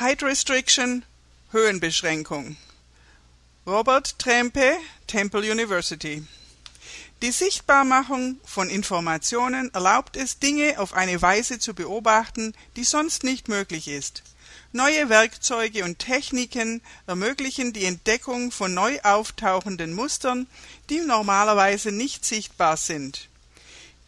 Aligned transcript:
Height 0.00 0.24
Restriction 0.24 1.04
Höhenbeschränkung 1.52 2.56
Robert 3.64 4.18
Trempe, 4.18 4.76
Temple 5.06 5.48
University 5.48 6.24
Die 7.22 7.30
Sichtbarmachung 7.30 8.40
von 8.44 8.70
Informationen 8.70 9.72
erlaubt 9.72 10.16
es, 10.16 10.40
Dinge 10.40 10.80
auf 10.80 10.94
eine 10.94 11.22
Weise 11.22 11.60
zu 11.60 11.74
beobachten, 11.74 12.54
die 12.74 12.82
sonst 12.82 13.22
nicht 13.22 13.46
möglich 13.46 13.86
ist. 13.86 14.24
Neue 14.72 15.10
Werkzeuge 15.10 15.84
und 15.84 16.00
Techniken 16.00 16.82
ermöglichen 17.06 17.72
die 17.72 17.84
Entdeckung 17.84 18.50
von 18.50 18.74
neu 18.74 18.98
auftauchenden 19.04 19.94
Mustern, 19.94 20.48
die 20.90 21.02
normalerweise 21.02 21.92
nicht 21.92 22.24
sichtbar 22.24 22.78
sind. 22.78 23.28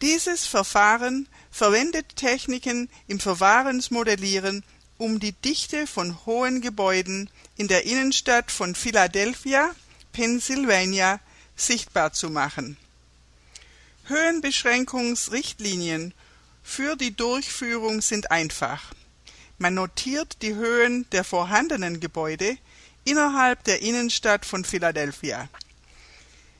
Dieses 0.01 0.45
Verfahren 0.45 1.29
verwendet 1.49 2.17
Techniken 2.17 2.89
im 3.07 3.21
Verfahrensmodellieren 3.21 4.65
um 4.97 5.19
die 5.19 5.33
Dichte 5.33 5.87
von 5.87 6.25
hohen 6.25 6.61
Gebäuden 6.61 7.29
in 7.55 7.67
der 7.67 7.85
Innenstadt 7.85 8.51
von 8.51 8.75
Philadelphia, 8.75 9.73
Pennsylvania, 10.11 11.19
sichtbar 11.55 12.13
zu 12.13 12.29
machen. 12.29 12.77
Höhenbeschränkungsrichtlinien 14.05 16.13
für 16.63 16.95
die 16.95 17.15
Durchführung 17.15 18.01
sind 18.01 18.31
einfach. 18.31 18.93
Man 19.57 19.75
notiert 19.75 20.41
die 20.41 20.55
Höhen 20.55 21.07
der 21.11 21.23
vorhandenen 21.23 21.99
Gebäude 21.99 22.57
innerhalb 23.05 23.63
der 23.63 23.81
Innenstadt 23.81 24.45
von 24.45 24.65
Philadelphia. 24.65 25.49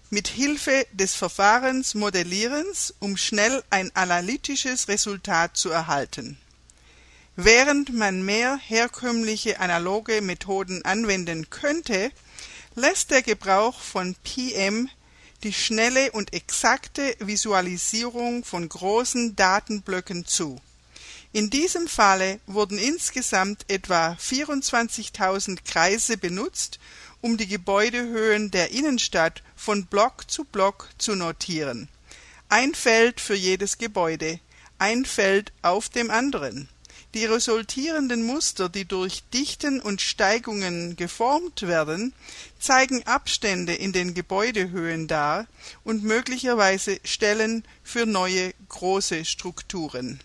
Mit 0.10 0.30
Hilfe 0.30 0.88
des 0.94 1.16
Verfahrens 1.16 1.94
Modellierens, 1.94 2.94
um 3.00 3.18
schnell 3.18 3.62
ein 3.70 3.94
analytisches 3.96 4.88
Resultat 4.88 5.58
zu 5.58 5.70
erhalten 5.70 6.38
Während 7.40 7.94
man 7.94 8.24
mehr 8.26 8.58
herkömmliche 8.58 9.60
analoge 9.60 10.24
Methoden 10.24 10.84
anwenden 10.86 11.52
könnte, 11.52 12.12
lässt 12.74 13.12
der 13.12 13.22
Gebrauch 13.22 13.80
von 13.80 14.16
PM 14.24 14.90
die 15.44 15.54
schnelle 15.54 16.12
und 16.14 16.34
exakte 16.34 17.16
Visualisierung 17.20 18.44
von 18.44 18.68
großen 18.68 19.36
Datenblöcken 19.36 20.26
zu. 20.26 20.60
In 21.32 21.52
diesem 21.52 21.88
Falle 21.88 22.40
wurden 22.48 22.80
insgesamt 22.80 23.66
etwa 23.68 24.18
24.000 24.20 25.60
Kreise 25.64 26.18
benutzt, 26.18 26.80
um 27.22 27.38
die 27.38 27.48
Gebäudehöhen 27.48 28.50
der 28.50 28.72
Innenstadt 28.72 29.44
von 29.56 29.86
Block 29.86 30.28
zu 30.28 30.44
Block 30.44 30.90
zu 30.98 31.14
notieren. 31.14 31.88
Ein 32.50 32.74
Feld 32.74 33.22
für 33.22 33.36
jedes 33.36 33.78
Gebäude, 33.78 34.40
ein 34.80 35.06
Feld 35.06 35.54
auf 35.62 35.88
dem 35.90 36.10
anderen 36.10 36.68
die 37.18 37.26
resultierenden 37.26 38.22
Muster, 38.22 38.70
die 38.70 38.86
durch 38.86 39.24
Dichten 39.34 39.82
und 39.82 40.02
Steigungen 40.02 40.96
geformt 40.96 41.64
werden, 41.64 42.14
zeigen 42.60 43.08
Abstände 43.08 43.74
in 43.74 43.92
den 43.92 44.14
Gebäudehöhen 44.14 45.08
dar 45.08 45.48
und 45.84 46.04
möglicherweise 46.04 47.00
Stellen 47.04 47.64
für 47.82 48.06
neue 48.06 48.54
große 48.70 49.26
Strukturen 49.26 50.20